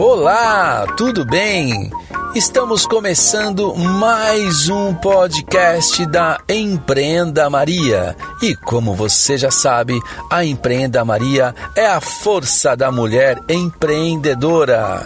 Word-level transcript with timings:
Olá, 0.00 0.86
tudo 0.96 1.24
bem? 1.24 1.90
Estamos 2.32 2.86
começando 2.86 3.74
mais 3.74 4.68
um 4.68 4.94
podcast 4.94 6.06
da 6.06 6.38
Empreenda 6.48 7.50
Maria. 7.50 8.16
E 8.40 8.54
como 8.54 8.94
você 8.94 9.36
já 9.36 9.50
sabe, 9.50 10.00
a 10.30 10.44
Empreenda 10.44 11.04
Maria 11.04 11.52
é 11.74 11.84
a 11.84 12.00
força 12.00 12.76
da 12.76 12.92
mulher 12.92 13.40
empreendedora. 13.48 15.04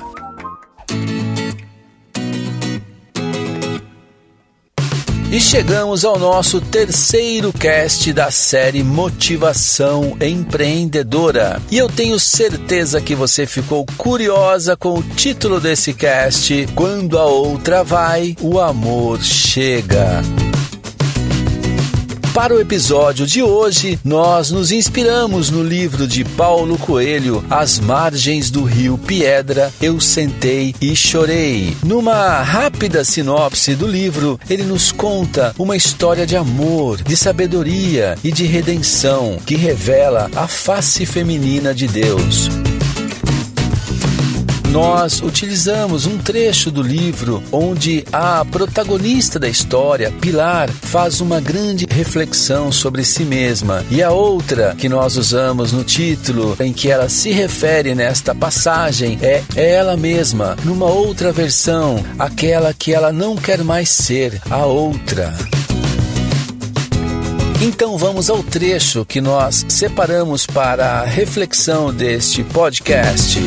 E 5.32 5.40
chegamos 5.40 6.04
ao 6.04 6.18
nosso 6.18 6.60
terceiro 6.60 7.54
cast 7.54 8.12
da 8.12 8.30
série 8.30 8.82
Motivação 8.82 10.14
Empreendedora. 10.20 11.58
E 11.70 11.78
eu 11.78 11.88
tenho 11.88 12.20
certeza 12.20 13.00
que 13.00 13.14
você 13.14 13.46
ficou 13.46 13.86
curiosa 13.96 14.76
com 14.76 14.98
o 14.98 15.02
título 15.02 15.58
desse 15.58 15.94
cast: 15.94 16.68
Quando 16.74 17.18
a 17.18 17.24
outra 17.24 17.82
vai, 17.82 18.36
o 18.42 18.60
amor 18.60 19.22
chega. 19.22 20.20
Para 22.34 22.54
o 22.54 22.60
episódio 22.60 23.26
de 23.26 23.42
hoje, 23.42 24.00
nós 24.02 24.50
nos 24.50 24.72
inspiramos 24.72 25.50
no 25.50 25.62
livro 25.62 26.06
de 26.06 26.24
Paulo 26.24 26.78
Coelho, 26.78 27.44
As 27.50 27.78
Margens 27.78 28.50
do 28.50 28.64
Rio 28.64 28.96
Piedra, 28.96 29.70
Eu 29.82 30.00
Sentei 30.00 30.74
e 30.80 30.96
Chorei. 30.96 31.76
Numa 31.84 32.40
rápida 32.42 33.04
sinopse 33.04 33.74
do 33.74 33.86
livro, 33.86 34.40
ele 34.48 34.62
nos 34.62 34.90
conta 34.90 35.54
uma 35.58 35.76
história 35.76 36.26
de 36.26 36.34
amor, 36.34 37.02
de 37.02 37.18
sabedoria 37.18 38.16
e 38.24 38.32
de 38.32 38.46
redenção 38.46 39.36
que 39.44 39.54
revela 39.54 40.30
a 40.34 40.48
face 40.48 41.04
feminina 41.04 41.74
de 41.74 41.86
Deus 41.86 42.61
nós 44.72 45.20
utilizamos 45.20 46.06
um 46.06 46.16
trecho 46.16 46.70
do 46.70 46.80
livro 46.80 47.42
onde 47.52 48.06
a 48.10 48.42
protagonista 48.42 49.38
da 49.38 49.46
história, 49.46 50.10
Pilar, 50.10 50.70
faz 50.70 51.20
uma 51.20 51.40
grande 51.40 51.86
reflexão 51.90 52.72
sobre 52.72 53.04
si 53.04 53.22
mesma, 53.22 53.84
e 53.90 54.02
a 54.02 54.10
outra 54.10 54.74
que 54.74 54.88
nós 54.88 55.18
usamos 55.18 55.72
no 55.72 55.84
título, 55.84 56.56
em 56.58 56.72
que 56.72 56.90
ela 56.90 57.10
se 57.10 57.30
refere 57.32 57.94
nesta 57.94 58.34
passagem, 58.34 59.18
é 59.20 59.44
ela 59.54 59.94
mesma, 59.94 60.56
numa 60.64 60.86
outra 60.86 61.32
versão, 61.32 62.02
aquela 62.18 62.72
que 62.72 62.94
ela 62.94 63.12
não 63.12 63.36
quer 63.36 63.62
mais 63.62 63.90
ser, 63.90 64.40
a 64.50 64.64
outra. 64.64 65.34
Então 67.60 67.98
vamos 67.98 68.30
ao 68.30 68.42
trecho 68.42 69.04
que 69.04 69.20
nós 69.20 69.66
separamos 69.68 70.46
para 70.46 71.00
a 71.00 71.04
reflexão 71.04 71.92
deste 71.92 72.42
podcast. 72.42 73.38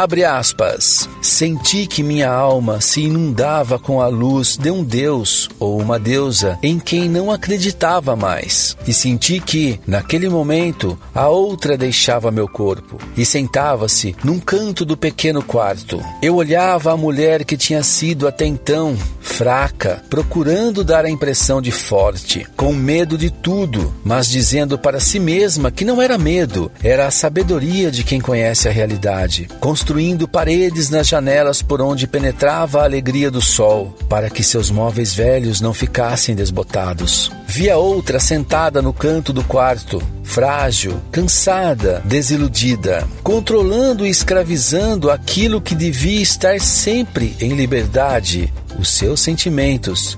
Abre 0.00 0.24
aspas. 0.24 1.08
Senti 1.20 1.84
que 1.84 2.04
minha 2.04 2.30
alma 2.30 2.80
se 2.80 3.00
inundava 3.00 3.80
com 3.80 4.00
a 4.00 4.06
luz 4.06 4.56
de 4.56 4.70
um 4.70 4.84
Deus 4.84 5.48
ou 5.58 5.80
uma 5.80 5.98
deusa 5.98 6.56
em 6.62 6.78
quem 6.78 7.08
não 7.08 7.32
acreditava 7.32 8.14
mais. 8.14 8.76
E 8.86 8.94
senti 8.94 9.40
que, 9.40 9.80
naquele 9.84 10.28
momento, 10.28 10.96
a 11.12 11.26
outra 11.26 11.76
deixava 11.76 12.30
meu 12.30 12.46
corpo 12.46 12.96
e 13.16 13.26
sentava-se 13.26 14.14
num 14.22 14.38
canto 14.38 14.84
do 14.84 14.96
pequeno 14.96 15.42
quarto. 15.42 16.00
Eu 16.22 16.36
olhava 16.36 16.92
a 16.92 16.96
mulher 16.96 17.44
que 17.44 17.56
tinha 17.56 17.82
sido 17.82 18.28
até 18.28 18.46
então 18.46 18.96
fraca, 19.38 20.02
procurando 20.10 20.82
dar 20.82 21.04
a 21.04 21.08
impressão 21.08 21.62
de 21.62 21.70
forte, 21.70 22.44
com 22.56 22.72
medo 22.72 23.16
de 23.16 23.30
tudo, 23.30 23.94
mas 24.04 24.28
dizendo 24.28 24.76
para 24.76 24.98
si 24.98 25.20
mesma 25.20 25.70
que 25.70 25.84
não 25.84 26.02
era 26.02 26.18
medo, 26.18 26.72
era 26.82 27.06
a 27.06 27.10
sabedoria 27.12 27.88
de 27.88 28.02
quem 28.02 28.20
conhece 28.20 28.66
a 28.66 28.72
realidade 28.72 29.46
construindo 29.60 30.26
paredes 30.26 30.90
nas 30.90 31.06
janelas 31.06 31.62
por 31.62 31.80
onde 31.80 32.08
penetrava 32.08 32.80
a 32.80 32.84
alegria 32.84 33.30
do 33.30 33.40
sol, 33.40 33.96
para 34.08 34.28
que 34.28 34.42
seus 34.42 34.70
móveis 34.70 35.14
velhos 35.14 35.60
não 35.60 35.72
ficassem 35.72 36.34
desbotados. 36.34 37.30
Via 37.46 37.76
outra 37.76 38.18
sentada 38.18 38.82
no 38.82 38.92
canto 38.92 39.32
do 39.32 39.44
quarto, 39.44 40.02
frágil, 40.22 41.00
cansada, 41.12 42.02
desiludida, 42.04 43.06
controlando 43.22 44.06
e 44.06 44.10
escravizando 44.10 45.10
aquilo 45.10 45.60
que 45.60 45.74
devia 45.74 46.20
estar 46.20 46.60
sempre 46.60 47.36
em 47.40 47.54
liberdade, 47.54 48.52
os 48.78 48.88
seus 48.88 49.20
sentimentos, 49.20 50.16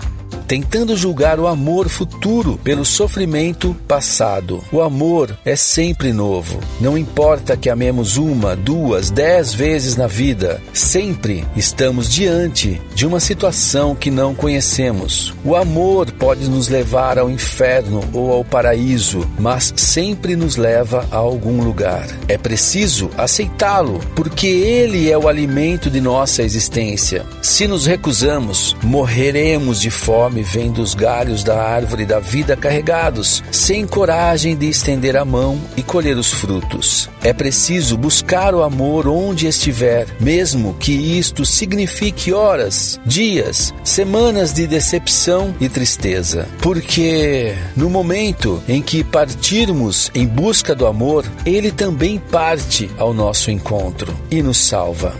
tentando 0.51 0.97
julgar 0.97 1.39
o 1.39 1.47
amor 1.47 1.89
futuro 1.89 2.59
pelo 2.65 2.85
sofrimento 2.85 3.73
passado. 3.87 4.61
O 4.73 4.83
amor 4.83 5.39
é 5.45 5.55
sempre 5.55 6.13
novo. 6.13 6.59
Não 6.81 6.99
importa 6.99 7.57
que 7.57 7.71
amemos 7.71 8.17
uma, 8.17 8.57
duas, 8.57 9.13
dez 9.13 9.55
vezes 9.55 9.95
na 9.95 10.09
vida, 10.09 10.61
sempre 10.73 11.47
estamos 11.55 12.11
diante 12.11 12.83
de 12.97 13.07
uma 13.07 13.21
situação 13.21 13.95
que 13.95 14.11
não 14.11 14.35
conhecemos. 14.35 15.33
O 15.45 15.55
amor 15.55 16.11
pode 16.11 16.51
nos 16.51 16.67
levar 16.67 17.17
ao 17.17 17.31
inferno 17.31 18.03
ou 18.13 18.33
ao 18.33 18.45
paraíso, 18.45 19.25
mas 19.39 19.73
sempre 19.77 20.35
nos 20.35 20.57
leva 20.57 21.07
a 21.13 21.17
algum 21.17 21.63
lugar. 21.63 22.09
É 22.27 22.37
preciso 22.37 23.09
aceitá-lo, 23.17 24.01
porque 24.17 24.49
ele 24.49 25.13
é 25.13 25.17
o 25.17 25.29
alimento 25.29 25.89
de 25.89 26.01
nossa 26.01 26.43
existência. 26.43 27.25
Se 27.41 27.69
nos 27.69 27.87
recusamos, 27.87 28.75
morreremos 28.83 29.81
de 29.81 29.91
fome 29.91 30.40
vem 30.43 30.71
dos 30.71 30.95
galhos 30.95 31.45
da 31.45 31.61
árvore 31.63 32.05
da 32.05 32.19
vida 32.19 32.57
carregados, 32.57 33.43
sem 33.51 33.87
coragem 33.87 34.57
de 34.57 34.69
estender 34.69 35.17
a 35.17 35.25
mão 35.25 35.61
e 35.77 35.83
colher 35.83 36.17
os 36.17 36.33
frutos. 36.33 37.09
É 37.23 37.33
preciso 37.33 37.97
buscar 37.97 38.55
o 38.55 38.63
amor 38.63 39.07
onde 39.07 39.47
estiver, 39.47 40.07
mesmo 40.21 40.75
que 40.75 40.93
isto 40.93 41.45
signifique 41.45 42.33
horas, 42.33 43.01
dias, 43.05 43.75
semanas 43.85 44.53
de 44.53 44.67
decepção 44.67 45.55
e 45.61 45.69
tristeza. 45.69 46.49
Porque 46.61 47.55
no 47.77 47.91
momento 47.91 48.63
em 48.69 48.81
que 48.81 49.05
partirmos 49.05 50.11
em 50.15 50.27
busca 50.27 50.75
do 50.75 50.87
amor, 50.87 51.25
ele 51.45 51.71
também 51.71 52.19
parte 52.19 52.91
ao 52.97 53.13
nosso 53.13 53.51
encontro 53.51 54.15
e 54.31 54.43
nos 54.43 54.59
salva. 54.59 55.15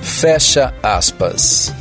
Fecha 0.00 0.72
aspas. 0.82 1.72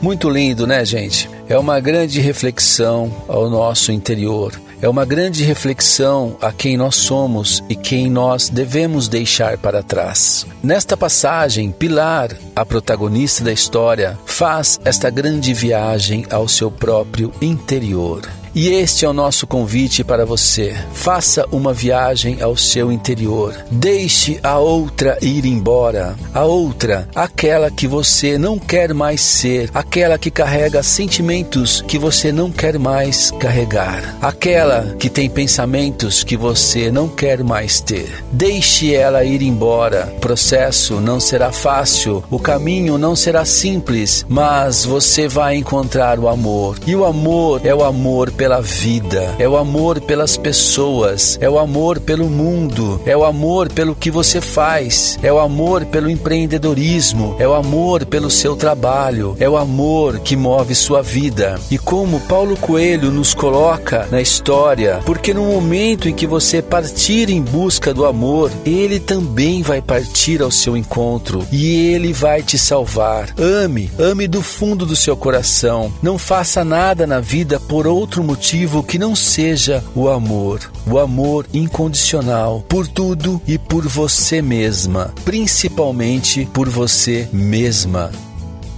Muito 0.00 0.28
lindo, 0.28 0.66
né, 0.66 0.84
gente? 0.84 1.28
É 1.48 1.58
uma 1.58 1.80
grande 1.80 2.20
reflexão 2.20 3.10
ao 3.26 3.48
nosso 3.48 3.90
interior. 3.90 4.52
É 4.80 4.88
uma 4.88 5.06
grande 5.06 5.42
reflexão 5.42 6.36
a 6.40 6.52
quem 6.52 6.76
nós 6.76 6.96
somos 6.96 7.64
e 7.68 7.74
quem 7.74 8.10
nós 8.10 8.50
devemos 8.50 9.08
deixar 9.08 9.56
para 9.56 9.82
trás. 9.82 10.46
Nesta 10.62 10.96
passagem, 10.96 11.72
Pilar, 11.72 12.36
a 12.54 12.64
protagonista 12.64 13.42
da 13.42 13.52
história, 13.52 14.18
faz 14.26 14.78
esta 14.84 15.08
grande 15.08 15.54
viagem 15.54 16.26
ao 16.30 16.46
seu 16.46 16.70
próprio 16.70 17.32
interior. 17.40 18.28
E 18.56 18.68
este 18.68 19.04
é 19.04 19.08
o 19.08 19.12
nosso 19.12 19.46
convite 19.46 20.02
para 20.02 20.24
você. 20.24 20.74
Faça 20.94 21.44
uma 21.52 21.74
viagem 21.74 22.40
ao 22.40 22.56
seu 22.56 22.90
interior. 22.90 23.54
Deixe 23.70 24.40
a 24.42 24.58
outra 24.58 25.18
ir 25.20 25.44
embora. 25.44 26.16
A 26.32 26.44
outra, 26.44 27.06
aquela 27.14 27.70
que 27.70 27.86
você 27.86 28.38
não 28.38 28.58
quer 28.58 28.94
mais 28.94 29.20
ser, 29.20 29.70
aquela 29.74 30.16
que 30.16 30.30
carrega 30.30 30.82
sentimentos 30.82 31.84
que 31.86 31.98
você 31.98 32.32
não 32.32 32.50
quer 32.50 32.78
mais 32.78 33.30
carregar, 33.32 34.16
aquela 34.22 34.96
que 34.98 35.10
tem 35.10 35.28
pensamentos 35.28 36.24
que 36.24 36.34
você 36.34 36.90
não 36.90 37.10
quer 37.10 37.44
mais 37.44 37.78
ter. 37.82 38.24
Deixe 38.32 38.94
ela 38.94 39.22
ir 39.22 39.42
embora. 39.42 40.14
O 40.16 40.20
processo 40.20 40.98
não 40.98 41.20
será 41.20 41.52
fácil, 41.52 42.24
o 42.30 42.38
caminho 42.38 42.96
não 42.96 43.14
será 43.14 43.44
simples, 43.44 44.24
mas 44.26 44.82
você 44.82 45.28
vai 45.28 45.56
encontrar 45.56 46.18
o 46.18 46.26
amor. 46.26 46.78
E 46.86 46.96
o 46.96 47.04
amor 47.04 47.60
é 47.62 47.74
o 47.74 47.84
amor 47.84 48.30
pela 48.30 48.45
pela 48.46 48.62
vida, 48.62 49.34
é 49.40 49.48
o 49.48 49.56
amor 49.56 50.00
pelas 50.00 50.36
pessoas, 50.36 51.36
é 51.40 51.50
o 51.50 51.58
amor 51.58 51.98
pelo 51.98 52.30
mundo, 52.30 53.00
é 53.04 53.16
o 53.16 53.24
amor 53.24 53.68
pelo 53.72 53.92
que 53.92 54.08
você 54.08 54.40
faz, 54.40 55.18
é 55.20 55.32
o 55.32 55.40
amor 55.40 55.84
pelo 55.86 56.08
empreendedorismo, 56.08 57.34
é 57.40 57.48
o 57.48 57.54
amor 57.54 58.06
pelo 58.06 58.30
seu 58.30 58.54
trabalho, 58.54 59.36
é 59.40 59.48
o 59.48 59.56
amor 59.56 60.20
que 60.20 60.36
move 60.36 60.76
sua 60.76 61.02
vida. 61.02 61.58
E 61.72 61.76
como 61.76 62.20
Paulo 62.20 62.56
Coelho 62.56 63.10
nos 63.10 63.34
coloca 63.34 64.06
na 64.12 64.20
história, 64.20 65.00
porque 65.04 65.34
no 65.34 65.46
momento 65.46 66.08
em 66.08 66.14
que 66.14 66.24
você 66.24 66.62
partir 66.62 67.28
em 67.28 67.42
busca 67.42 67.92
do 67.92 68.06
amor, 68.06 68.52
ele 68.64 69.00
também 69.00 69.60
vai 69.60 69.82
partir 69.82 70.40
ao 70.40 70.52
seu 70.52 70.76
encontro 70.76 71.44
e 71.50 71.92
ele 71.92 72.12
vai 72.12 72.44
te 72.44 72.56
salvar. 72.56 73.34
Ame, 73.36 73.90
ame 73.98 74.28
do 74.28 74.40
fundo 74.40 74.86
do 74.86 74.94
seu 74.94 75.16
coração. 75.16 75.92
Não 76.00 76.16
faça 76.16 76.64
nada 76.64 77.08
na 77.08 77.18
vida 77.18 77.58
por 77.58 77.88
outro 77.88 78.22
motivo 78.22 78.35
motivo 78.36 78.82
que 78.82 78.98
não 78.98 79.16
seja 79.16 79.82
o 79.94 80.10
amor, 80.10 80.60
o 80.86 80.98
amor 80.98 81.46
incondicional 81.54 82.62
por 82.68 82.86
tudo 82.86 83.40
e 83.46 83.56
por 83.56 83.88
você 83.88 84.42
mesma, 84.42 85.14
principalmente 85.24 86.44
por 86.52 86.68
você 86.68 87.26
mesma. 87.32 88.12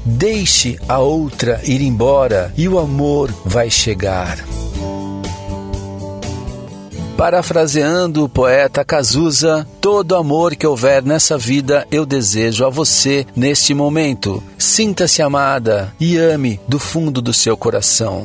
Deixe 0.04 0.78
a 0.88 1.00
outra 1.00 1.60
ir 1.64 1.82
embora 1.82 2.52
e 2.56 2.68
o 2.68 2.78
amor 2.78 3.34
vai 3.44 3.68
chegar. 3.68 4.38
Parafraseando 7.16 8.22
o 8.22 8.28
poeta 8.28 8.84
Cazuza, 8.84 9.66
todo 9.80 10.14
amor 10.14 10.54
que 10.54 10.68
houver 10.68 11.02
nessa 11.02 11.36
vida 11.36 11.84
eu 11.90 12.06
desejo 12.06 12.64
a 12.64 12.70
você 12.70 13.26
neste 13.34 13.74
momento. 13.74 14.40
Sinta-se 14.56 15.20
amada 15.20 15.92
e 15.98 16.16
ame 16.16 16.60
do 16.68 16.78
fundo 16.78 17.20
do 17.20 17.32
seu 17.32 17.56
coração. 17.56 18.24